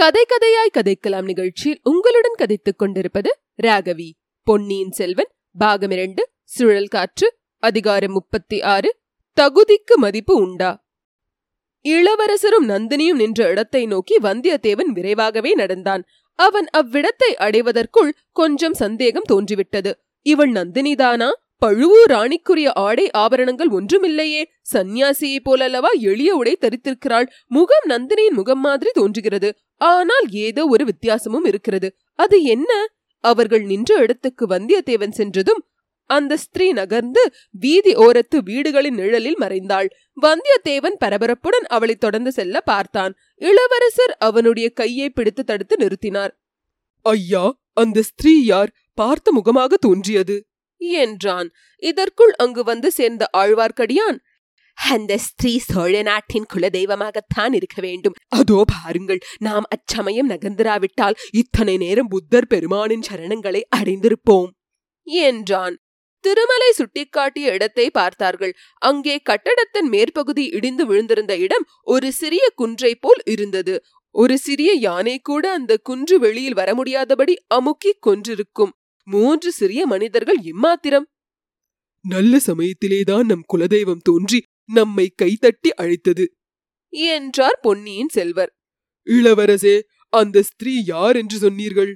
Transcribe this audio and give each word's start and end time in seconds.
கதை 0.00 0.24
கதையாய் 0.24 0.76
கதைக்கலாம் 0.78 1.22
நிகழ்ச்சியில் 1.22 1.80
உங்களுடன் 1.82 2.34
கதைத்துக் 2.38 2.78
கொண்டிருப்பது 2.78 3.38
ராகவி. 3.62 4.10
பொன்னியின் 4.42 4.90
செல்வன் 4.90 5.28
பாகம் 5.58 5.90
இரண்டு 5.90 6.28
சுழல் 6.44 6.86
காற்று 6.86 7.34
அதிகாரம் 7.58 8.12
முப்பத்தி 8.12 8.62
ஆறு 8.62 8.96
தகுதிக்கு 9.40 9.94
மதிப்பு 9.96 10.34
உண்டா? 10.34 10.86
இளவரசரும் 11.82 12.68
நந்தினியும் 12.68 13.14
நின்ற 13.14 13.48
இடத்தை 13.48 13.86
நோக்கி 13.86 14.16
வந்தியத்தேவன் 14.16 14.86
விரைவாகவே 14.86 15.54
நடந்தான். 15.54 16.04
அவன் 16.34 16.66
அவ்விடத்தை 16.76 17.34
அடைவதற்குள் 17.36 18.14
கொஞ்சம் 18.32 18.74
சந்தேகம் 18.74 19.28
தோன்றிவிட்டது. 19.32 19.92
இவள் 20.22 20.52
நந்தினிதானா? 20.52 21.30
பழுவூர் 21.58 22.10
ராணிக்குரிய 22.10 22.70
ஆடை 22.74 23.10
ஆபரணங்கள் 23.10 23.68
ஒன்றுமில்லையே. 23.68 24.44
சந்நியாசியைப் 24.72 25.46
போலல்லவா 25.50 25.90
எளிய 25.98 26.34
உடை 26.34 26.58
தரித்திருக்கிறாள். 26.60 27.26
முகம் 27.46 27.86
நந்தினியின் 27.88 28.32
முகம் 28.32 28.60
மாதிரி 28.60 28.90
தோன்றுகிறது. 28.94 29.56
ஆனால் 29.80 30.26
ஏதோ 30.30 30.62
ஒரு 30.66 30.84
வித்தியாசமும் 30.84 31.44
இருக்கிறது. 31.44 31.88
அது 32.18 32.42
என்ன? 32.44 32.72
அவர்கள் 33.24 33.62
நின்ற 33.62 33.90
இடத்துக்கு 33.96 34.44
வந்தியத்தேவன் 34.46 35.10
சென்றதும் 35.10 35.62
அந்த 36.10 36.36
ஸ்திரீ 36.36 36.66
நகர்ந்து 36.72 37.22
வீதி 37.50 37.92
ஓரத்து 37.94 38.36
வீடுகளின் 38.44 38.94
நிழலில் 38.94 39.38
மறைந்தாள். 39.40 39.88
வந்தியத்தேவன் 40.22 40.96
பரபரப்புடன் 41.04 41.66
அவளை 41.68 41.94
தொடர்ந்து 41.94 42.32
செல்ல 42.32 42.60
பார்த்தான். 42.60 43.12
இளவரசர் 43.40 44.14
அவனுடைய 44.18 44.68
கையை 44.70 45.08
பிடித்து 45.10 45.44
தடுத்து 45.44 45.76
நிறுத்தினார். 45.76 46.32
ஐயா 47.06 47.44
அந்த 47.72 48.02
ஸ்திரீ 48.02 48.34
யார்? 48.44 48.70
பார்த்த 48.94 49.32
முகமாக 49.32 49.76
தோன்றியது. 49.76 50.36
என்றான். 50.80 51.48
இதற்குள் 51.82 52.32
அங்கு 52.34 52.62
வந்து 52.64 52.88
சேர்ந்த 52.90 53.24
ஆழ்வார்க்கடியான் 53.36 54.18
அந்த 54.76 55.18
ஸ்திரீ 55.18 55.52
சோழ 55.58 56.02
நாட்டின் 56.02 56.48
குலதெய்வமாகத்தான் 56.52 57.52
இருக்க 57.52 57.78
வேண்டும். 57.80 58.16
அதோ 58.28 58.58
பாருங்கள் 58.66 59.20
நாம் 59.38 59.66
அச்சமயம் 59.68 60.30
நகர்ந்திராவிட்டால் 60.30 61.18
இத்தனை 61.32 61.76
நேரம் 61.76 62.08
புத்தர் 62.08 62.46
பெருமானின் 62.46 63.06
சரணங்களை 63.10 63.62
அடைந்திருப்போம் 63.76 64.50
என்றான். 65.26 65.76
திருமலை 66.24 66.70
சுட்டிக்காட்டிய 66.78 67.52
இடத்தை 67.52 67.86
பார்த்தார்கள். 67.90 68.52
அங்கே 68.82 69.14
கட்டடத்தின் 69.22 69.88
மேற்பகுதி 69.88 70.44
இடிந்து 70.46 70.84
விழுந்திருந்த 70.86 71.34
இடம் 71.38 71.64
ஒரு 71.84 72.12
சிறிய 72.12 72.44
குன்றை 72.54 72.92
போல் 72.94 73.22
இருந்தது. 73.24 73.74
ஒரு 74.14 74.38
சிறிய 74.38 74.70
யானை 74.78 75.16
கூட 75.18 75.44
அந்த 75.52 75.72
குன்று 75.82 76.18
வெளியில் 76.18 76.54
வர 76.54 76.70
முடியாதபடி 76.74 77.34
அமுக்கி 77.48 77.92
கொன்றிருக்கும். 78.00 78.72
மூன்று 79.06 79.50
சிறிய 79.52 79.82
மனிதர்கள் 79.86 80.40
இம்மாத்திரம். 80.44 81.06
நல்ல 82.04 82.34
சமயத்திலேதான் 82.46 83.26
நம் 83.26 83.48
குலதெய்வம் 83.52 84.02
தோன்றி 84.02 84.38
நம்மை 84.70 85.06
கைதட்டி 85.16 85.70
அழைத்தது. 85.74 86.24
என்றார் 86.92 87.58
பொன்னியின் 87.62 88.08
செல்வர். 88.08 88.52
இளவரசே 89.06 89.76
அந்த 90.12 90.42
ஸ்திரீ 90.42 90.72
யார் 90.84 91.16
என்று 91.16 91.38
சொன்னீர்கள்? 91.38 91.92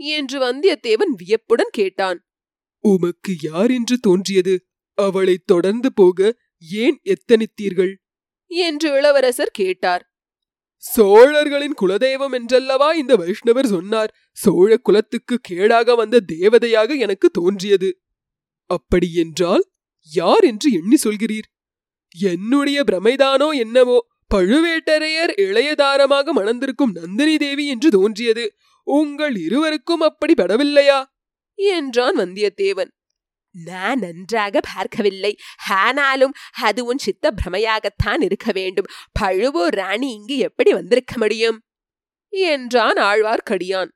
என்று 0.00 0.36
வந்தியத்தேவன் 0.40 1.12
வியப்புடன் 1.16 1.72
கேட்டான். 1.72 2.18
உமக்கு 2.84 3.32
யார் 3.42 3.70
என்று 3.70 3.96
தோன்றியது? 3.98 4.54
அவளை 4.98 5.34
தொடர்ந்து 5.44 5.88
போக 5.92 6.28
ஏன் 6.62 6.98
எத்தனித்தீர்கள்? 7.04 7.92
என்று 8.50 8.88
இளவரசர் 8.92 9.50
கேட்டார். 9.52 10.04
சோழர்களின் 10.82 11.76
குலதெய்வம் 11.80 12.34
என்றல்லவா 12.34 12.88
இந்த 12.92 13.12
வைஷ்ணவர் 13.16 13.68
சொன்னார்? 13.68 14.10
சோழ 14.32 14.70
குலத்துக்கு 14.76 15.36
கேடாக 15.48 15.96
வந்த 15.96 16.22
தேவதையாக 16.32 16.98
எனக்கு 16.98 17.28
தோன்றியது. 17.30 17.90
அப்படி 18.70 19.08
என்றால் 19.14 19.64
யார் 20.10 20.44
என்று 20.44 20.68
எண்ணி 20.72 20.98
சொல்கிறீர்? 21.04 21.48
என்னுடைய 22.16 22.84
பிரமைதானோ 22.92 23.50
என்னவோ 23.50 24.06
பழுவேட்டரையர் 24.34 25.32
இளையதாரமாக 25.36 26.30
மணந்திருக்கும் 26.30 26.92
நந்தினி 26.92 27.36
தேவி 27.36 27.66
என்று 27.66 27.90
தோன்றியது. 27.90 28.54
உங்கள் 28.82 29.36
இருவருக்கும் 29.36 30.00
அப்படி 30.00 30.34
படவில்லையா? 30.34 31.04
என்றான் 31.54 32.16
வந்தியத்தேவன். 32.16 32.90
நான் 33.64 33.98
நன்றாக 33.98 34.60
பார்க்கவில்லை. 34.60 35.36
ஆனாலும் 35.68 36.34
அது 36.60 36.84
உன் 36.84 36.98
சித்த 36.98 37.34
பிரமையாகத்தான் 37.44 38.22
இருக்க 38.22 38.52
வேண்டும். 38.52 38.86
பழுவூர் 39.12 39.74
ராணி 39.74 40.12
இங்கு 40.12 40.36
எப்படி 40.36 40.72
வந்திருக்க 40.72 41.14
முடியும்? 41.16 41.62
என்றான் 42.28 42.94
ஆழ்வார்க்கடியான். 42.94 43.90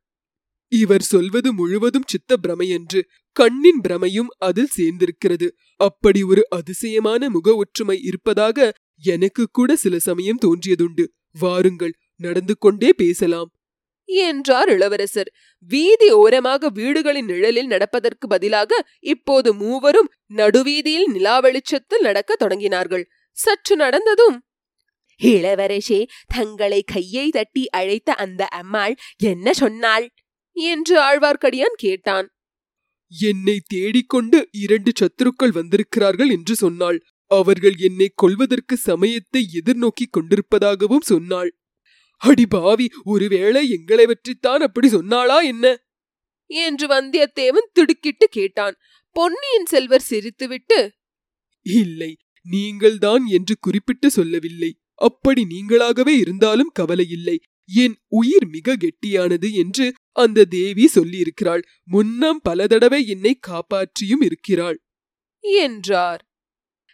இவர் 0.72 1.03
சொல்வது 1.03 1.53
முழுவதும் 1.53 2.06
சித்த 2.06 2.37
பிரமை 2.37 2.69
என்று 2.69 3.00
கண்ணின் 3.37 3.81
பிரமையும் 3.88 4.31
அதில் 4.38 4.75
சேர்ந்திருக்கிறது. 4.77 5.49
அப்படி 5.77 6.22
ஒரு 6.22 6.43
அதிசயமான 6.50 7.31
முக 7.31 7.55
ஒற்றுமை 7.55 7.97
இருப்பதாக 8.03 8.72
எனக்கு 9.03 9.49
கூட 9.53 9.77
சில 9.77 9.99
சமயம் 9.99 10.38
தோன்றியதுண்டு. 10.44 11.05
வாருங்கள் 11.41 11.94
நடந்து 12.16 12.55
கொண்டே 12.59 12.91
பேசலாம். 12.93 13.50
என்றார் 14.05 14.69
இளவரசர். 14.69 15.31
வீதி 15.69 16.09
ஓரமாக 16.12 16.71
வீடுகளின் 16.71 17.25
நிழலில் 17.25 17.66
நடப்பதற்கு 17.66 18.27
பதிலாக 18.28 18.87
இப்போது 19.00 19.55
மூவரும் 19.55 20.11
நடுவீதியில் 20.27 21.11
நிலா 21.11 21.37
வெளிச்சத்தில் 21.41 22.00
நடக்க 22.00 22.37
தொடங்கினார்கள். 22.41 23.05
சற்று 23.37 23.77
நடந்ததும் 23.77 24.38
இளவரசே 25.21 26.00
தங்களை 26.27 26.82
கையை 26.82 27.27
தட்டி 27.28 27.71
அழைத்த 27.71 28.12
அந்த 28.15 28.43
அம்மாள் 28.47 28.94
என்ன 29.22 29.53
சொன்னாள்? 29.53 30.06
என்று 30.56 30.94
ஆழ்வார்க்கடியான் 31.00 31.76
கேட்டான். 31.76 32.28
என்னை 33.12 33.60
தேடிக்கொண்டு 33.66 34.48
இரண்டு 34.52 34.92
சத்துருக்கள் 34.92 35.52
வந்திருக்கிறார்கள் 35.52 36.30
என்று 36.30 36.54
சொன்னாள். 36.54 36.98
அவர்கள் 37.30 37.76
என்னை 37.76 38.12
கொல்வதற்கு 38.14 38.76
சமயத்தை 38.76 39.42
எதிர்நோக்கிக் 39.54 40.14
கொண்டிருப்பதாகவும் 40.16 41.00
சொன்னாள். 41.00 41.50
அடி 42.16 42.46
பாவி 42.46 42.86
ஒருவேளை 43.04 43.70
எங்களை 43.70 44.06
பற்றித்தான் 44.06 44.60
அப்படி 44.60 44.88
சொன்னாளா 44.88 45.42
என்ன? 45.42 45.66
என்று 46.46 46.86
வந்தியத்தேவன் 46.86 47.70
திடுக்கிட்டு 47.72 48.26
கேட்டான். 48.30 48.76
பொன்னியின் 49.16 49.66
செல்வர் 49.66 50.08
சிரித்துவிட்டு 50.10 50.90
இல்லை 51.66 52.16
நீங்கள்தான் 52.46 53.24
என்று 53.26 53.54
குறிப்பிட்டு 53.60 54.10
சொல்லவில்லை. 54.10 54.70
அப்படி 54.94 55.42
நீங்களாகவே 55.44 56.14
இருந்தாலும் 56.19 56.72
கவலையில்லை. 56.78 57.36
என் 57.65 57.97
உயிர் 58.09 58.47
மிக 58.47 58.77
கெட்டியானது 58.77 59.53
என்று 59.53 59.93
அந்த 60.12 60.45
தேவி 60.45 60.89
சொல்லியிருக்கிறாள். 60.95 61.62
முன்னம் 61.84 62.41
பல 62.43 62.67
தடவை 62.67 63.06
என்னை 63.06 63.39
காப்பாற்றியும் 63.47 64.25
இருக்கிறாள். 64.25 64.83
என்றார். 65.41 66.25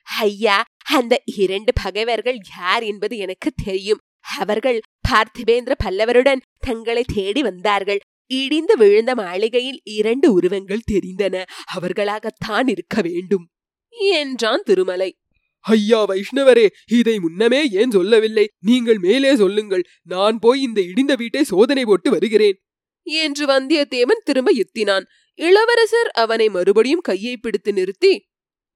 ஐயா 0.03 0.65
அந்த 0.85 1.23
இரண்டு 1.25 1.73
பகைவர்கள் 1.83 2.39
யார் 2.59 2.83
என்பது 2.83 3.17
எனக்கு 3.17 3.53
தெரியும். 3.65 3.99
அவர்கள் 4.39 4.81
பார்த்திபேந்திர 5.09 5.73
பல்லவருடன் 5.85 6.41
தங்களை 6.59 7.05
தேடி 7.15 7.43
வந்தார்கள். 7.43 8.01
இடிந்து 8.27 8.77
விழுந்த 8.77 9.15
மாளிகையில் 9.15 9.81
இரண்டு 9.85 10.33
உருவங்கள் 10.33 10.89
தெரிந்தன. 10.93 11.45
அவர்களாகத்தான் 11.75 12.69
இருக்க 12.69 13.03
வேண்டும் 13.03 13.49
என்றான் 13.89 14.63
திருமலை. 14.65 15.19
ஐயா 15.65 16.07
வைஷ்ணவரே 16.09 16.67
இதை 16.91 17.19
முன்னமே 17.19 17.69
ஏன் 17.71 17.91
சொல்லவில்லை? 17.91 18.51
நீங்கள் 18.59 18.99
மேலே 18.99 19.37
சொல்லுங்கள். 19.37 19.85
நான் 20.03 20.39
போய் 20.39 20.63
இந்த 20.63 20.81
இடிந்த 20.81 21.17
வீட்டை 21.17 21.45
சோதனை 21.45 21.85
போட்டு 21.85 22.11
வருகிறேன். 22.11 22.59
என்று 23.03 23.47
வந்தியத்தேவன் 23.47 24.25
திரும்ப 24.25 24.53
எத்தினான். 24.53 25.05
இளவரசர் 25.39 26.11
அவனை 26.15 26.49
மறுபடியும் 26.49 27.01
கையை 27.01 27.37
பிடித்து 27.37 27.73
நிறுத்தி 27.73 28.27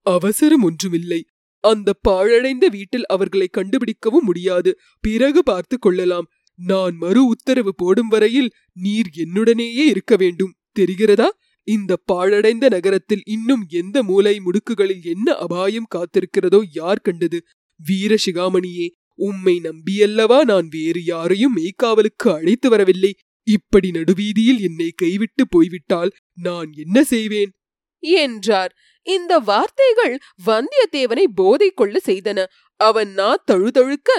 அவசரம் 0.06 0.62
ஒன்றுமில்லை. 0.62 1.20
அந்த 1.64 1.92
பாழடைந்த 2.08 2.66
வீட்டில் 2.68 3.06
அவர்களை 3.06 3.48
கண்டுபிடிக்கவும் 3.52 4.26
முடியாது. 4.28 4.70
பிறகு 5.00 5.42
பார்த்து 5.42 5.78
கொள்ளலாம். 5.78 6.28
நான் 6.58 6.96
மறு 6.96 7.26
உத்தரவு 7.26 7.74
போடும் 7.74 8.08
வரையில் 8.08 8.50
நீர் 8.72 9.10
என்னுடனேயே 9.16 9.84
இருக்க 9.84 10.16
வேண்டும். 10.16 10.54
தெரிகிறதா? 10.78 11.28
இந்த 11.68 11.96
பாழடைந்த 11.96 12.68
நகரத்தில் 12.68 13.22
இன்னும் 13.24 13.66
எந்த 13.68 14.02
மூலை 14.02 14.40
முடுக்குகளில் 14.40 15.04
என்ன 15.04 15.34
அபாயம் 15.34 15.88
காத்திருக்கிறதோ 15.94 16.62
யார் 16.72 17.00
கண்டது? 17.00 17.44
வீர 17.76 18.14
சிகாமணியே 18.26 18.88
உம்மை 19.14 19.60
நம்பியல்லவா 19.62 20.40
நான் 20.40 20.68
வேறு 20.68 21.04
யாரையும் 21.04 21.56
மெய்க்காவலுக்கு 21.56 22.28
அழைத்து 22.32 22.68
வரவில்லை. 22.68 23.14
இப்படி 23.42 23.90
நடுவீதியில் 23.90 24.60
என்னை 24.60 24.90
கைவிட்டு 24.96 25.48
போய்விட்டால் 25.48 26.12
நான் 26.42 26.72
என்ன 26.74 27.04
செய்வேன்? 27.04 27.50
என்றார். 27.98 28.72
இந்த 29.02 29.38
வார்த்தைகள் 29.38 30.18
வந்தியத்தேவனை 30.46 31.24
போதை 31.34 31.70
கொள்ள 31.70 31.98
செய்தன. 32.04 32.46
அவன் 32.76 33.12
நா 33.12 33.44
தழுதழுக்க 33.52 34.10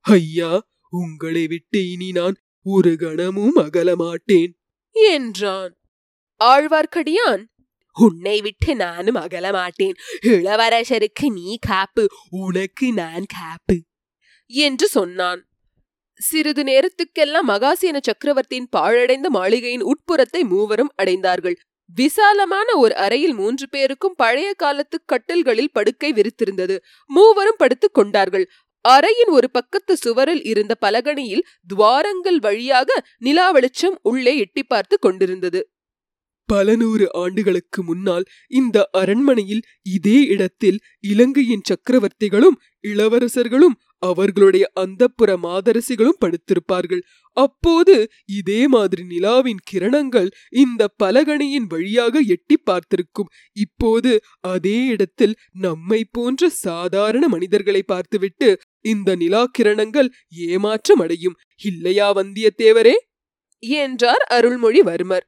ஐயா 0.00 0.66
உங்களை 0.92 1.46
விட்டு 1.46 1.90
இனி 1.90 2.12
நான் 2.12 2.36
ஒரு 2.66 2.96
கணமும் 2.96 3.56
அகலமாட்டேன் 3.56 4.52
என்றான். 4.92 5.77
ஆழ்வார்க்கடியான்? 6.44 7.44
உன்னை 7.96 8.40
விட்டு 8.40 8.74
நானும் 8.76 9.14
அகலமாட்டேன் 9.14 9.96
இளவரசருக்கு 10.22 11.26
நீ 11.32 11.56
காப்பு 11.60 12.06
உனக்கு 12.30 12.92
நான் 12.92 13.24
காப்பு 13.38 13.76
என்று 14.46 14.88
சொன்னான். 14.88 15.46
சிறிது 16.20 16.62
நேரத்துக்கெல்லாம் 16.62 17.48
மகாசேன 17.48 17.96
சக்கரவர்த்தியின் 18.02 18.68
பாழடைந்த 18.76 19.30
மாளிகையின் 19.30 19.82
உட்புறத்தை 19.82 20.44
மூவரும் 20.44 20.92
அடைந்தார்கள். 21.02 21.54
விசாலமான 21.94 22.76
ஒரு 22.76 22.96
அறையில் 22.96 23.34
மூன்று 23.34 23.68
பேருக்கும் 23.68 24.14
பழைய 24.16 24.54
காலத்து 24.54 25.00
கட்டில்களில் 25.04 25.72
படுக்கை 25.72 26.12
விரித்திருந்தது. 26.12 26.78
மூவரும் 27.06 27.58
படுத்துக் 27.58 27.94
கொண்டார்கள். 27.94 28.50
அறையின் 28.88 29.30
ஒரு 29.30 29.50
பக்கத்து 29.50 29.96
சுவரில் 29.96 30.44
இருந்த 30.44 30.74
பலகணியில் 30.86 31.44
துவாரங்கள் 31.66 32.38
வழியாக 32.38 33.04
நிலா 33.18 33.50
வெளிச்சம் 33.50 33.98
உள்ளே 34.02 34.38
எட்டி 34.38 34.62
பார்த்து 34.62 34.98
கொண்டிருந்தது. 34.98 35.60
பல 36.48 36.76
நூறு 36.76 37.06
ஆண்டுகளுக்கு 37.14 37.80
முன்னால் 37.82 38.24
இந்த 38.50 38.76
அரண்மனையில் 38.92 39.62
இதே 39.96 40.18
இடத்தில் 40.26 40.78
இலங்கையின் 41.08 41.66
சக்கரவர்த்திகளும் 41.70 42.58
இளவரசர்களும் 42.84 43.76
அவர்களுடைய 44.02 44.64
அந்தப்புற 44.80 45.30
மாதரசிகளும் 45.42 46.20
படுத்திருப்பார்கள். 46.24 47.02
அப்போது 47.36 47.94
இதே 48.32 48.60
மாதிரி 48.66 49.02
நிலாவின் 49.04 49.62
கிரணங்கள் 49.70 50.28
இந்த 50.54 50.82
பலகணியின் 51.02 51.66
வழியாக 51.68 52.20
எட்டி 52.26 52.56
பார்த்திருக்கும். 52.64 53.30
இப்போது 53.56 54.12
அதே 54.46 54.78
இடத்தில் 54.86 55.34
நம்மை 55.58 56.00
போன்ற 56.10 56.50
சாதாரண 56.58 57.24
மனிதர்களை 57.28 57.82
பார்த்துவிட்டு 57.86 58.50
இந்த 58.84 59.16
நிலா 59.16 59.42
கிரணங்கள் 59.58 60.10
ஏமாற்றம் 60.48 60.98
அடையும். 60.98 61.38
இல்லையா 61.62 62.08
வந்தியத்தேவரே? 62.14 62.96
என்றார் 63.62 64.24
அருள்மொழிவர்மர். 64.30 65.26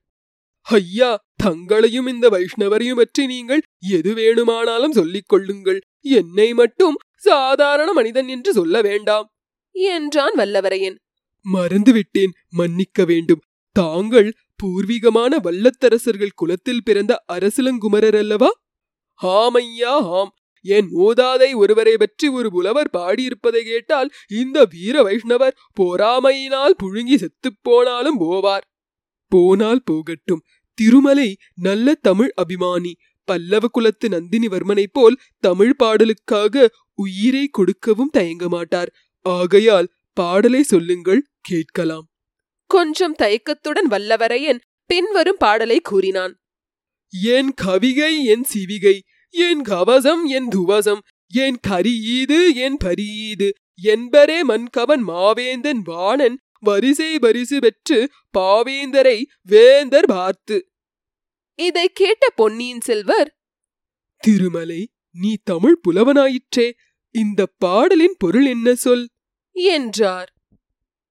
ஐயா 0.62 1.24
தங்களையும் 1.36 2.06
இந்த 2.06 2.28
வைஷ்ணவரையும் 2.28 2.94
பற்றி 2.94 3.26
நீங்கள் 3.26 3.62
எது 3.78 4.14
வேணுமானாலும் 4.14 4.92
சொல்லிக் 4.92 5.28
கொள்ளுங்கள். 5.28 5.80
என்னை 6.00 6.54
மட்டும் 6.54 6.96
சாதாரண 7.16 7.92
மனிதன் 7.92 8.28
என்று 8.28 8.52
சொல்ல 8.52 8.80
வேண்டாம். 8.80 9.26
என்றான் 9.72 10.34
வல்லவரையன். 10.34 10.96
மறந்துவிட்டேன் 11.52 12.32
மன்னிக்க 12.50 13.04
வேண்டும். 13.04 13.40
தாங்கள் 13.72 14.34
பூர்வீகமான 14.56 15.38
வல்லத்தரசர்கள் 15.38 16.34
குலத்தில் 16.34 16.82
பிறந்த 16.84 17.24
அரசலங்குமரர் 17.32 18.16
அல்லவா? 18.16 18.50
ஆமையா 19.22 19.94
ஆம். 20.10 20.34
என் 20.64 20.88
மூதாதை 20.92 21.54
ஒருவரை 21.54 21.96
பற்றி 21.96 22.28
ஒரு 22.28 22.50
புலவர் 22.50 22.90
பாடியிருப்பதை 22.92 23.62
கேட்டால் 23.62 24.10
இந்த 24.28 24.64
வீர 24.64 25.02
வைஷ்ணவர் 25.02 25.56
பொறாமையினால் 25.80 26.76
புழுங்கி 26.82 27.16
செத்துப் 27.16 27.58
போனாலும் 27.62 28.20
போவார். 28.20 28.66
போனால் 29.30 29.84
போகட்டும். 29.84 30.42
திருமலை 30.78 31.30
நல்ல 31.54 31.94
தமிழ் 31.94 32.32
அபிமானி. 32.36 32.92
பல்லவ 33.28 33.66
குலத்து 33.68 34.06
நந்தினிவர்மனைப் 34.08 34.92
போல் 34.92 35.16
தமிழ் 35.40 35.74
பாடலுக்காக 35.82 36.66
உயிரை 36.94 37.44
கொடுக்கவும் 37.48 38.12
தயங்க 38.12 38.48
மாட்டார். 38.48 38.90
ஆகையால் 39.24 39.90
பாடலை 40.16 40.62
சொல்லுங்கள் 40.62 41.22
கேட்கலாம். 41.40 42.06
கொஞ்சம் 42.70 43.16
தயக்கத்துடன் 43.22 43.88
வல்லவரையன் 43.90 44.60
பின்வரும் 44.90 45.38
பாடலை 45.38 45.78
கூறினான். 45.80 46.34
என் 47.12 47.52
கவிகை 47.62 48.12
என் 48.24 48.44
சிவிகை 48.52 48.96
என் 49.34 49.62
கவசம் 49.62 50.22
என் 50.26 50.48
துவசம் 50.48 51.02
என் 51.32 51.58
கரியீது 51.68 52.38
என் 52.54 52.78
பரியீது 52.84 53.48
என்பரே 53.82 54.38
மண்கவன் 54.44 55.02
மாவேந்தன் 55.08 55.80
வாணன் 55.84 56.36
வரிசை 56.62 57.18
வரிசு 57.18 57.58
பெற்று 57.58 57.98
பாவேந்தரை 58.38 59.18
வேந்தர் 59.42 60.08
பார்த்து 60.08 60.56
இதை 61.58 61.88
கேட்ட 61.92 62.24
பொன்னியின் 62.30 62.80
செல்வர் 62.80 63.30
திருமலை 64.22 64.80
நீ 65.14 65.36
தமிழ் 65.44 65.78
புலவனாயிற்றே 65.88 66.66
இந்த 67.14 67.46
பாடலின் 67.58 68.16
பொருள் 68.18 68.46
என்ன 68.46 68.74
சொல்? 68.74 69.06
என்றார். 69.52 70.30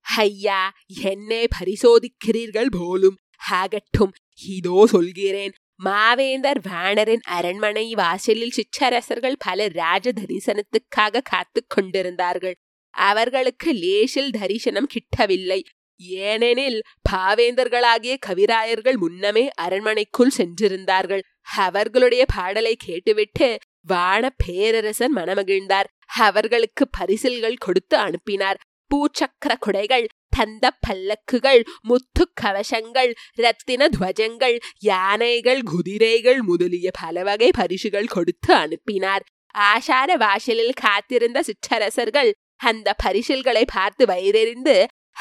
ஐயா 0.06 0.62
என்னை 1.02 1.48
பரிசோதிக்கிறீர்கள் 1.60 2.70
போலும் 2.72 3.18
ஆகட்டும் 3.52 4.14
இதோ 4.48 4.86
சொல்கிறேன் 4.88 5.54
மாவேந்தர் 5.84 6.60
வாணரின் 6.70 7.26
அரண்மனை 7.28 7.94
வாசலில் 7.94 8.52
சிற்றரசர்கள் 8.52 9.38
பல 9.40 9.68
ராஜ 9.74 10.12
தரிசனத்துக்காக 10.12 11.22
காத்து 11.24 11.62
கொண்டிருந்தார்கள். 11.68 12.56
அவர்களுக்கு 12.90 13.74
லேசில் 13.74 14.32
தரிசனம் 14.32 14.90
கிட்டவில்லை. 14.94 15.62
ஏனெனில் 16.00 16.84
பாவேந்தர்களாகிய 17.12 18.16
கவிராயர்கள் 18.26 18.96
முன்னமே 18.96 19.50
அரண்மனைக்குள் 19.50 20.36
சென்றிருந்தார்கள். 20.38 21.22
அவர்களுடைய 21.56 22.26
பாடலை 22.36 22.76
கேட்டுவிட்டு 22.76 23.58
வான 23.82 24.30
பேரரசன் 24.46 25.16
மனமகிழ்ந்தார். 25.16 25.90
அவர்களுக்கு 26.18 26.88
பரிசில்கள் 26.90 27.56
கொடுத்து 27.56 27.98
அனுப்பினார். 27.98 28.60
பூச்சக்கர 28.92 29.54
குடைகள் 29.60 30.08
தந்த 30.30 30.72
பல்லக்குகள் 30.88 31.64
முத்து 31.82 32.24
கவசங்கள் 32.42 33.14
ரத்தின 33.34 33.88
துவஜங்கள் 33.88 34.60
யானைகள் 34.80 35.62
குதிரைகள் 35.62 36.42
முதலிய 36.42 36.92
பல 36.92 37.24
வகை 37.24 37.50
பரிசுகள் 37.52 38.06
கொடுத்து 38.06 38.54
அனுப்பினார். 38.54 39.24
ஆஷார 39.56 40.18
வாசலில் 40.18 40.80
காத்திருந்த 40.82 41.44
சிற்றரசர்கள் 41.44 42.34
அந்த 42.60 42.96
பரிசில்களை 43.04 43.64
பார்த்து 43.74 44.06
வயிறெறிந்து 44.06 44.78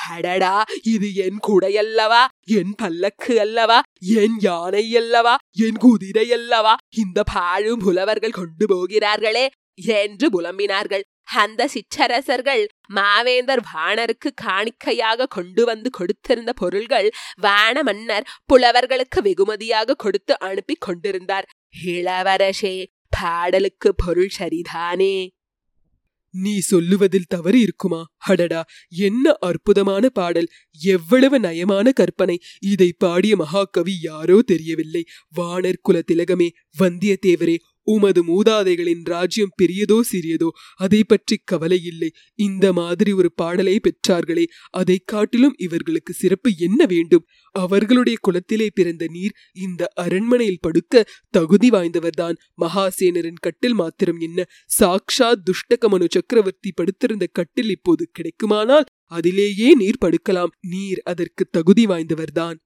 அடடா 0.09 0.55
இது 0.85 1.09
என் 1.15 1.39
குடையல்லவா? 1.47 2.21
என் 2.51 2.75
பல்லக்கு 2.75 3.41
அல்லவா? 3.41 3.79
என் 4.17 4.37
யானை 4.41 4.95
அல்லவா? 4.97 5.35
என் 5.57 5.79
குதிரை 5.79 6.27
அல்லவா? 6.33 6.75
இந்த 6.97 7.23
பாழும் 7.33 7.79
புலவர்கள் 7.79 8.31
கொண்டு 8.31 8.67
போகிறார்களே! 8.67 9.47
என்று 9.97 10.27
புலம்பினார்கள். 10.31 11.05
அந்த 11.35 11.63
சிற்றரசர்கள் 11.69 12.63
மாவேந்தர் 12.95 13.63
வாணருக்கு 13.73 14.31
காணிக்கையாக 14.45 15.27
கொண்டு 15.27 15.65
வந்து 15.65 15.91
கொடுத்திருந்த 15.99 16.53
பொருள்கள் 16.53 17.09
வான 17.37 17.83
மன்னர் 17.83 18.29
புலவர்களுக்கு 18.53 19.21
வெகுமதியாக 19.23 19.95
கொடுத்து 19.95 20.39
அனுப்பி 20.41 20.77
கொண்டிருந்தார். 20.79 21.49
இளவரசே 21.89 22.77
பாடலுக்கு 23.17 23.91
பொருள் 23.95 24.33
சரிதானே? 24.39 25.15
நீ 26.31 26.59
சொல்லுவதில் 26.59 27.29
தவறு 27.29 27.61
இருக்குமா? 27.61 28.07
அடடா 28.19 28.65
என்ன 28.89 29.33
அற்புதமான 29.41 30.09
பாடல். 30.09 30.49
எவ்வளவு 30.81 31.41
நயமான 31.41 31.91
கற்பனை. 31.91 32.39
இதை 32.61 32.95
பாடிய 32.99 33.37
மகாகவி 33.37 34.01
யாரோ 34.01 34.43
தெரியவில்லை. 34.43 35.05
வானர் 35.37 35.75
குல 35.83 36.03
திலகமே 36.13 36.49
வந்தியத்தேவரே 36.79 37.57
உமது 37.89 38.21
மூதாதைகளின் 38.25 39.03
ராஜ்யம் 39.05 39.55
பெரியதோ 39.57 39.99
சிறியதோ 40.13 40.49
அதை 40.77 41.01
பற்றி 41.05 41.37
கவலை 41.45 41.79
இல்லை 41.85 42.11
இந்த 42.39 42.67
மாதிரி 42.73 43.13
ஒரு 43.13 43.31
பாடலை 43.33 43.75
பெற்றார்களே 43.81 44.45
அதை 44.71 44.97
காட்டிலும் 45.05 45.55
இவர்களுக்கு 45.59 46.13
சிறப்பு 46.13 46.51
என்ன 46.59 46.81
வேண்டும்? 46.87 47.25
அவர்களுடைய 47.55 48.17
குலத்திலே 48.21 48.69
பிறந்த 48.75 49.05
நீர் 49.09 49.35
இந்த 49.57 49.83
அரண்மனையில் 49.95 50.61
படுக்க 50.61 51.05
தகுதி 51.31 51.69
வாய்ந்தவர்தான். 51.71 52.37
மகாசேனரின் 52.61 53.41
கட்டில் 53.41 53.75
மாத்திரம் 53.75 54.21
என்ன? 54.21 54.47
சாக்ஷாத் 54.79 55.45
துஷ்டகமனு 55.49 56.09
சக்கரவர்த்தி 56.11 56.73
படுத்திருந்த 56.75 57.27
கட்டில் 57.33 57.71
இப்போது 57.71 58.05
கிடைக்குமானால் 58.19 58.89
அதிலேயே 59.11 59.71
நீர் 59.75 60.03
படுக்கலாம். 60.05 60.55
நீர் 60.67 61.01
அதற்கு 61.05 61.45
தகுதி 61.51 61.87
வாய்ந்தவர்தான். 61.87 62.59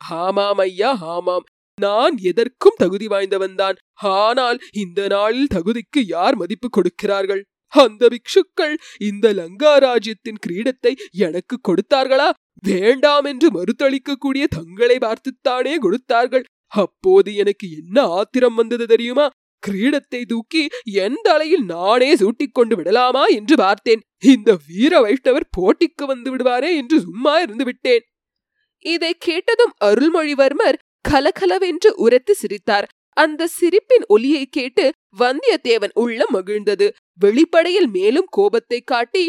ஆமாம் 0.00 0.58
ஐயா 0.58 0.90
ஆமாம். 1.14 1.46
நான் 1.78 2.14
எதற்கும் 2.20 2.78
தகுதி 2.78 3.06
வாய்ந்தவன்தான். 3.06 3.76
ஆனால் 4.18 4.58
இந்த 4.74 5.00
நாளில் 5.06 5.52
தகுதிக்கு 5.54 6.00
யார் 6.06 6.36
மதிப்பு 6.36 6.68
கொடுக்கிறார்கள்? 6.70 7.42
அந்த 7.72 8.08
பிக்ஷுக்கள் 8.08 8.74
இந்த 9.00 9.26
லங்கா 9.32 9.72
ராஜ்யத்தின் 9.78 10.42
கிரீடத்தை 10.46 10.92
எனக்கு 11.18 11.56
கொடுத்தார்களா? 11.68 12.28
வேண்டாம் 12.62 13.24
என்று 13.24 13.48
மறுத்தளிக்கக்கூடிய 13.50 14.44
தங்களை 14.48 14.96
பார்த்துத்தானே 14.98 15.74
கொடுத்தார்கள். 15.76 16.46
அப்போது 16.76 17.30
எனக்கு 17.34 17.66
என்ன 17.76 18.06
ஆத்திரம் 18.10 18.54
வந்தது 18.54 18.86
தெரியுமா? 18.86 19.26
கிரீடத்தை 19.62 20.22
தூக்கி 20.24 20.62
என் 21.02 21.20
தலையில் 21.22 21.64
நானே 21.66 22.10
சூட்டிக் 22.16 22.56
கொண்டு 22.56 22.74
விடலாமா 22.76 23.24
என்று 23.38 23.54
பார்த்தேன். 23.56 24.02
இந்த 24.26 24.50
வீர 24.68 25.00
வைஷ்ணவர் 25.00 25.50
போட்டிக்கு 25.58 26.04
வந்து 26.06 26.30
விடுவாரே 26.34 26.72
என்று 26.76 26.98
சும்மா 27.00 27.34
இருந்து 27.40 27.64
விட்டேன் 27.64 28.04
இதை 28.84 29.12
கேட்டதும் 29.18 29.72
அருள்மொழிவர்மர் 29.84 30.78
கலகலவென்று 31.06 31.90
உரத்து 31.96 32.34
சிரித்தார். 32.34 32.86
அந்த 33.16 33.48
சிரிப்பின் 33.48 34.04
ஒலியை 34.06 34.44
கேட்டு 34.46 34.84
வந்தியத்தேவன் 35.18 35.92
உள்ளம் 35.94 36.32
மகிழ்ந்தது. 36.34 36.86
வெளிப்படையில் 37.18 37.88
மேலும் 37.88 38.30
கோபத்தை 38.30 38.80
காட்டி 38.84 39.24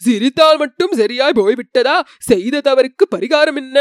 சிரித்தால் 0.00 0.58
மட்டும் 0.58 0.94
சரியாய் 0.96 1.36
போய்விட்டதா? 1.36 1.96
செய்த 2.20 2.62
தவறுக்கு 2.64 3.04
பரிகாரம் 3.10 3.56
என்ன? 3.56 3.76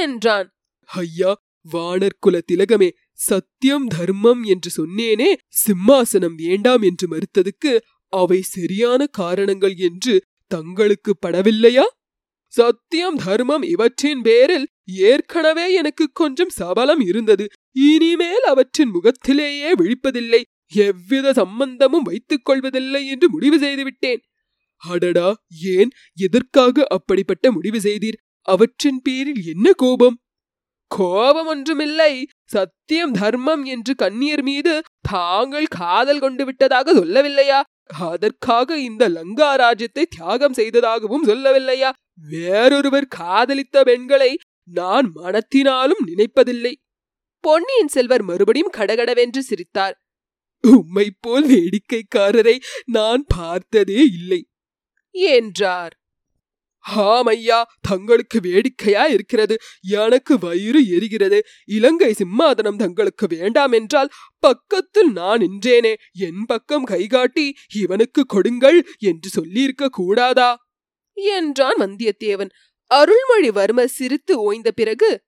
என்றான். 0.00 0.46
ஐயா 0.90 1.32
வானர்குல 1.66 2.36
திலகமே 2.50 2.88
சத்தியம் 3.20 3.86
தர்மம் 3.86 4.42
என்று 4.44 4.70
சொன்னேனே 4.76 5.30
சிம்மாசனம் 5.62 6.36
வேண்டாம் 6.36 6.82
என்று 6.82 7.06
மறுத்ததுக்கு 7.08 7.72
அவை 8.12 8.40
சரியான 8.54 9.06
காரணங்கள் 9.20 9.74
என்று 9.88 10.14
தங்களுக்கு 10.50 11.12
படவில்லையா? 11.26 11.86
சத்தியம் 12.56 13.16
தர்மம் 13.16 13.62
இவற்றின் 13.62 14.20
பேரில் 14.22 14.66
ஏற்கனவே 14.84 15.72
எனக்கு 15.72 16.04
கொஞ்சம் 16.12 16.48
சபலம் 16.48 17.00
இருந்தது. 17.00 17.44
இனிமேல் 17.72 18.44
அவற்றின் 18.46 18.88
முகத்திலேயே 18.88 19.70
விழிப்பதில்லை. 19.74 20.40
எவ்வித 20.74 21.32
சம்பந்தமும் 21.32 22.02
வைத்துக் 22.02 22.44
கொள்வதில்லை 22.44 23.02
என்று 23.06 23.26
முடிவு 23.30 23.58
செய்துவிட்டேன். 23.58 24.22
அடடா 24.82 25.28
ஏன் 25.74 25.90
எதற்காக 26.18 26.86
அப்படிப்பட்ட 26.88 27.52
முடிவு 27.52 27.78
செய்தீர்? 27.78 28.18
அவற்றின் 28.48 29.00
பேரில் 29.02 29.42
என்ன 29.46 29.72
கோபம்? 29.72 30.16
கோபம் 30.90 31.46
ஒன்றுமில்லை. 31.46 32.12
சத்தியம் 32.48 33.12
தர்மம் 33.12 33.64
என்று 33.64 33.94
கண்ணியர் 33.98 34.42
மீது 34.42 34.82
தாங்கள் 35.00 35.66
காதல் 35.66 36.18
கொண்டு 36.18 36.44
விட்டதாக 36.44 36.92
சொல்லவில்லையா? 36.92 37.60
அதற்காக 37.98 38.78
இந்த 38.78 39.08
லங்கா 39.08 39.54
ராஜ்யத்தை 39.54 40.06
தியாகம் 40.06 40.52
செய்ததாகவும் 40.52 41.26
சொல்லவில்லையா? 41.26 41.90
வேறொருவர் 42.30 43.06
காதலித்த 43.06 43.84
பெண்களை 43.84 44.38
நான் 44.70 45.12
மனத்தினாலும் 45.14 46.02
நினைப்பதில்லை. 46.06 46.74
பொன்னியின் 47.40 47.88
செல்வர் 47.88 48.22
மறுபடியும் 48.22 48.74
கடகடவென்று 48.76 49.42
சிரித்தார். 49.42 49.96
உம்மை 50.60 51.08
போல் 51.20 51.46
வேடிக்கைக்காரரை 51.46 52.56
நான் 52.84 53.24
பார்த்ததே 53.28 54.00
இல்லை 54.18 54.40
என்றார். 55.10 55.94
ஆமையா 56.94 57.62
தங்களுக்கு 57.80 58.40
வேடிக்கையா 58.40 59.04
இருக்கிறது. 59.06 59.56
எனக்கு 59.80 60.38
வயிறு 60.38 60.80
எரிகிறது. 60.80 61.40
இலங்கை 61.64 62.14
சிம்மாதனம் 62.18 62.76
தங்களுக்கு 62.76 63.26
வேண்டாம் 63.26 63.72
என்றால் 63.72 64.08
பக்கத்தில் 64.38 65.12
நான் 65.12 65.40
நின்றேனே. 65.40 65.94
என் 66.12 66.44
பக்கம் 66.46 66.84
கைகாட்டி 66.84 67.54
இவனுக்கு 67.74 68.26
கொடுங்கள் 68.26 68.86
என்று 68.98 69.28
சொல்லியிருக்க 69.28 69.88
கூடாதா? 69.88 70.56
என்றான் 71.12 71.76
வந்தியத்தேவன். 71.76 72.50
அருள்மொழிவர்மர் 72.94 73.84
சிரித்து 73.84 74.40
ஓய்ந்த 74.40 74.70
பிறகு 74.70 75.22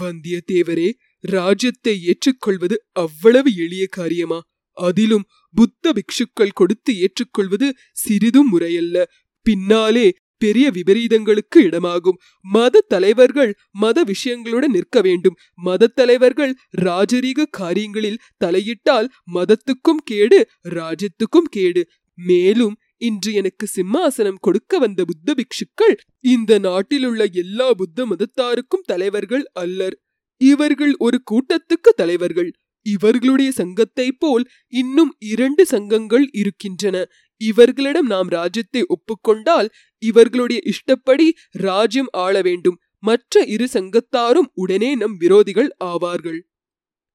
வந்தியத்தேவரே 0.00 0.92
ராஜ்யத்தை 1.20 2.04
ஏற்றுக்கொள்வது 2.04 2.84
அவ்வளவு 2.92 3.54
எளிய 3.56 3.86
காரியமா? 3.86 4.40
அதிலும் 4.76 5.24
புத்த 5.54 5.92
பிக்ஷுக்கள் 5.92 6.54
கொடுத்து 6.54 7.00
ஏற்றுக்கொள்வது 7.00 7.74
சிறிதும் 7.92 8.48
முறையல்ல. 8.48 9.04
பின்னாலே 9.42 10.14
பெரிய 10.44 10.66
விபரீதங்களுக்கு 10.70 11.58
இடமாகும். 11.68 12.18
மத 12.54 12.84
தலைவர்கள் 12.88 13.52
மத 13.82 13.98
விஷயங்களுடன் 14.02 14.74
நிற்க 14.76 15.00
வேண்டும். 15.00 15.36
மத 15.60 15.90
தலைவர்கள் 15.94 16.54
ராஜரீக 16.82 17.48
காரியங்களில் 17.60 18.22
தலையிட்டால் 18.36 19.08
மதத்துக்கும் 19.34 20.02
கேடு 20.04 20.40
ராஜ்யத்துக்கும் 20.78 21.50
கேடு. 21.50 21.84
மேலும் 22.18 22.74
இன்று 23.00 23.30
எனக்கு 23.32 23.66
சிம்மாசனம் 23.76 24.40
கொடுக்க 24.40 24.78
வந்த 24.78 25.00
புத்த 25.04 25.34
பிக்ஷுக்கள் 25.38 25.94
இந்த 26.24 26.58
நாட்டிலுள்ள 26.58 27.22
எல்லா 27.42 27.68
புத்த 27.72 28.06
மதத்தாருக்கும் 28.06 28.84
தலைவர்கள் 28.84 29.44
அல்லர். 29.62 29.96
இவர்கள் 30.40 30.92
ஒரு 30.98 31.18
கூட்டத்துக்கு 31.30 31.90
தலைவர்கள். 31.96 32.50
இவர்களுடைய 32.86 33.50
சங்கத்தை 33.52 34.06
போல் 34.12 34.44
இன்னும் 34.72 35.10
இரண்டு 35.32 35.62
சங்கங்கள் 35.66 36.24
இருக்கின்றன. 36.32 36.96
இவர்களிடம் 37.42 38.06
நாம் 38.06 38.28
ராஜ்யத்தை 38.28 38.82
ஒப்புக்கொண்டால் 38.86 39.68
இவர்களுடைய 40.02 40.60
இஷ்டப்படி 40.64 41.26
ராஜ்யம் 41.62 42.10
ஆள 42.16 42.34
வேண்டும். 42.42 42.78
மற்ற 42.98 43.44
இரு 43.46 43.66
சங்கத்தாரும் 43.72 44.48
உடனே 44.54 44.90
நம் 44.94 45.16
விரோதிகள் 45.20 45.70
ஆவார்கள். 45.84 46.40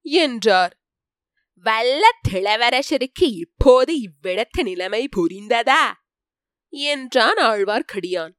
என்றார். 0.06 0.74
வல்ல 1.64 2.04
திளவரசருக்கு 2.28 3.26
இப்போது 3.44 3.92
இவ்விடத்து 4.00 4.62
நிலைமை 4.62 5.02
புரிந்ததா? 5.16 5.84
என்றான் 6.72 7.40
ஆழ்வார்க்கடியான் 7.42 8.34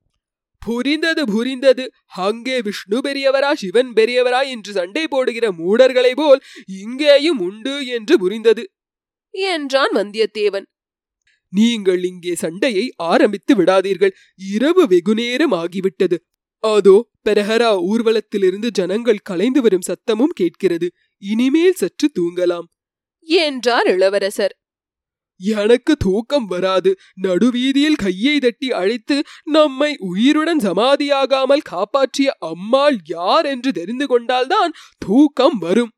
புரிந்தது 0.62 1.24
புரிந்தது. 1.26 1.84
அங்கே 2.18 2.58
விஷ்ணு 2.62 2.98
பெரியவரா 3.06 3.52
சிவன் 3.54 3.92
பெரியவரா 3.94 4.42
என்று 4.48 4.72
சண்டை 4.72 5.04
போடுகிற 5.08 5.46
மூடர்களை 5.52 6.12
போல் 6.16 6.42
இங்கேயும் 6.80 7.40
உண்டு 7.40 7.76
என்று 7.88 8.16
புரிந்தது. 8.20 8.64
என்றான் 9.34 9.94
வந்தியத்தேவன். 9.96 10.68
நீங்கள் 11.54 12.02
இங்கே 12.04 12.34
சண்டையை 12.36 12.86
ஆரம்பித்து 13.04 13.54
விடாதீர்கள். 13.56 14.14
இரவு 14.50 14.84
வெகுநேரம் 14.88 15.54
ஆகிவிட்டது. 15.54 16.18
அதோ 16.64 16.96
பெரஹரா 17.30 17.72
ஊர்வலத்திலிருந்து 17.92 18.70
ஜனங்கள் 18.72 19.26
கலைந்து 19.30 19.62
வரும் 19.62 19.88
சத்தமும் 19.88 20.34
கேட்கிறது. 20.34 20.88
இனிமேல் 21.24 21.74
சற்று 21.74 22.08
தூங்கலாம். 22.20 22.68
என்றார் 23.28 23.88
இளவரசர். 23.88 24.54
எனக்கு 25.40 25.94
தூக்கம் 25.98 26.46
வராது. 26.46 26.92
நடுவீதியில் 27.22 27.96
கையை 27.96 28.34
தட்டி 28.40 28.70
அழைத்து 28.72 29.18
நம்மை 29.52 29.92
உயிருடன் 30.00 30.60
சமாதியாகாமல் 30.60 31.68
காப்பாற்றிய 31.72 32.30
அம்மாள் 32.50 32.98
யார் 33.06 33.46
என்று 33.46 33.72
தெரிந்து 33.72 34.08
கொண்டால்தான் 34.08 34.74
தூக்கம் 34.98 35.58
வரும். 35.58 35.94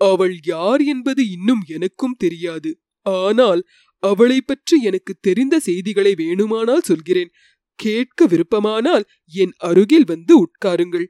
அவள் 0.00 0.36
யார் 0.44 0.82
என்பது 0.84 1.22
இன்னும் 1.30 1.62
எனக்கும் 1.66 2.18
தெரியாது. 2.18 2.70
ஆனால் 3.06 3.60
அவளை 3.98 4.40
பற்றி 4.40 4.82
எனக்கு 4.82 5.14
தெரிந்த 5.20 5.58
செய்திகளை 5.58 6.14
வேணுமானால் 6.18 6.82
சொல்கிறேன். 6.82 7.30
கேட்க 7.74 8.26
விருப்பமானால் 8.26 9.04
என் 9.32 9.52
அருகில் 9.58 10.04
வந்து 10.06 10.34
உட்காருங்கள். 10.44 11.04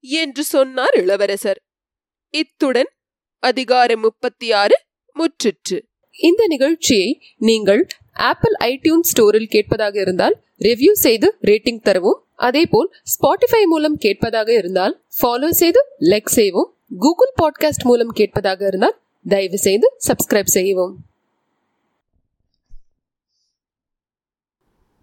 என்று 0.00 0.44
சொன்னார் 0.44 0.94
இளவரசர். 0.94 1.62
இத்துடன் 2.30 2.90
அதிகாரம் 3.38 4.00
முப்பத்தி 4.00 4.52
ஆறு 4.52 4.80
முற்றிற்று. 5.14 5.80
இந்த 6.22 6.46
நிகழ்ச்சியை 6.46 7.22
நீங்கள் 7.36 7.86
ஆப்பிள் 8.12 8.52
ஐடியூன் 8.64 9.00
ஸ்டோரில் 9.00 9.44
கேட்பதாக 9.44 10.00
இருந்தால் 10.00 10.42
ரிவ்யூ 10.58 10.92
செய்து 10.92 11.36
ரேட்டிங் 11.40 11.80
தரவும். 11.80 12.24
அதேபோல் 12.34 12.90
ஸ்பாட்டிஃபை 13.02 13.62
மூலம் 13.64 13.96
கேட்பதாக 13.96 14.52
இருந்தால் 14.52 15.04
ஃபாலோ 15.22 15.48
செய்து 15.48 15.80
லைக் 16.00 16.26
செய்யவும் 16.26 16.74
கூகுள் 16.98 17.32
பாட்காஸ்ட் 17.42 17.84
மூலம் 17.84 18.08
கேட்பதாக 18.08 18.66
இருந்தால் 18.66 19.00
தயவு 19.28 19.58
செய்து 19.58 19.96
சப்ஸ்கிரைப் 20.06 20.54
செய்யவும். 20.56 20.96